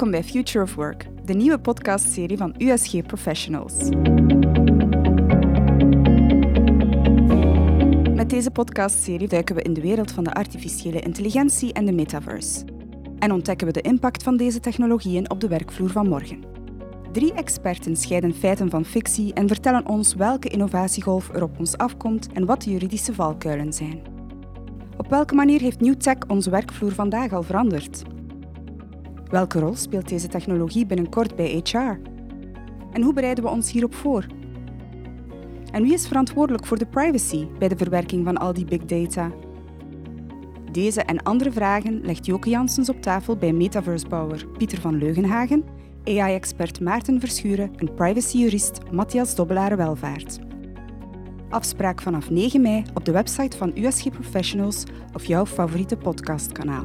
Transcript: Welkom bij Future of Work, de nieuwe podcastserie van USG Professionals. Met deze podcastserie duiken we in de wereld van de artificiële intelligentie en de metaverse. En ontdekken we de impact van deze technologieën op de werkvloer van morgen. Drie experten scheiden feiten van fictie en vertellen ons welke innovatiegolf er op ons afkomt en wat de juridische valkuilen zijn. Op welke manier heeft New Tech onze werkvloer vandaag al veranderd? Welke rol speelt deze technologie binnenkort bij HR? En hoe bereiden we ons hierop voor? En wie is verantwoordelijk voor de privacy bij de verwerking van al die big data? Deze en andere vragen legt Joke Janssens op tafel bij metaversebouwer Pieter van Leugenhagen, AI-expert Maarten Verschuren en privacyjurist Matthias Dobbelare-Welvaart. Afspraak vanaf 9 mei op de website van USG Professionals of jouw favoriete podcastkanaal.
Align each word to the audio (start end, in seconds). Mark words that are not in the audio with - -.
Welkom 0.00 0.20
bij 0.20 0.30
Future 0.30 0.64
of 0.64 0.74
Work, 0.74 1.06
de 1.24 1.34
nieuwe 1.34 1.58
podcastserie 1.58 2.36
van 2.36 2.54
USG 2.58 3.02
Professionals. 3.06 3.74
Met 8.14 8.30
deze 8.30 8.50
podcastserie 8.50 9.28
duiken 9.28 9.54
we 9.54 9.62
in 9.62 9.72
de 9.72 9.80
wereld 9.80 10.12
van 10.12 10.24
de 10.24 10.32
artificiële 10.32 11.00
intelligentie 11.00 11.72
en 11.72 11.84
de 11.84 11.92
metaverse. 11.92 12.64
En 13.18 13.32
ontdekken 13.32 13.66
we 13.66 13.72
de 13.72 13.80
impact 13.80 14.22
van 14.22 14.36
deze 14.36 14.60
technologieën 14.60 15.30
op 15.30 15.40
de 15.40 15.48
werkvloer 15.48 15.90
van 15.90 16.08
morgen. 16.08 16.44
Drie 17.12 17.32
experten 17.32 17.96
scheiden 17.96 18.34
feiten 18.34 18.70
van 18.70 18.84
fictie 18.84 19.34
en 19.34 19.48
vertellen 19.48 19.88
ons 19.88 20.14
welke 20.14 20.48
innovatiegolf 20.48 21.28
er 21.28 21.42
op 21.42 21.58
ons 21.58 21.76
afkomt 21.76 22.32
en 22.32 22.46
wat 22.46 22.62
de 22.62 22.70
juridische 22.70 23.14
valkuilen 23.14 23.72
zijn. 23.72 24.02
Op 24.96 25.08
welke 25.08 25.34
manier 25.34 25.60
heeft 25.60 25.80
New 25.80 25.94
Tech 25.94 26.18
onze 26.28 26.50
werkvloer 26.50 26.92
vandaag 26.92 27.32
al 27.32 27.42
veranderd? 27.42 28.02
Welke 29.30 29.58
rol 29.58 29.76
speelt 29.76 30.08
deze 30.08 30.28
technologie 30.28 30.86
binnenkort 30.86 31.36
bij 31.36 31.60
HR? 31.64 32.00
En 32.92 33.02
hoe 33.02 33.12
bereiden 33.12 33.44
we 33.44 33.50
ons 33.50 33.72
hierop 33.72 33.94
voor? 33.94 34.26
En 35.72 35.82
wie 35.82 35.92
is 35.92 36.06
verantwoordelijk 36.08 36.66
voor 36.66 36.78
de 36.78 36.86
privacy 36.86 37.46
bij 37.58 37.68
de 37.68 37.76
verwerking 37.76 38.24
van 38.24 38.36
al 38.36 38.52
die 38.52 38.64
big 38.64 38.84
data? 38.84 39.30
Deze 40.72 41.02
en 41.02 41.22
andere 41.22 41.52
vragen 41.52 42.00
legt 42.00 42.26
Joke 42.26 42.50
Janssens 42.50 42.88
op 42.88 43.02
tafel 43.02 43.36
bij 43.36 43.52
metaversebouwer 43.52 44.46
Pieter 44.46 44.80
van 44.80 44.98
Leugenhagen, 44.98 45.64
AI-expert 46.04 46.80
Maarten 46.80 47.20
Verschuren 47.20 47.70
en 47.76 47.94
privacyjurist 47.94 48.78
Matthias 48.90 49.34
Dobbelare-Welvaart. 49.34 50.38
Afspraak 51.48 52.02
vanaf 52.02 52.30
9 52.30 52.60
mei 52.60 52.84
op 52.94 53.04
de 53.04 53.12
website 53.12 53.56
van 53.56 53.72
USG 53.74 54.10
Professionals 54.10 54.84
of 55.14 55.24
jouw 55.24 55.46
favoriete 55.46 55.96
podcastkanaal. 55.96 56.84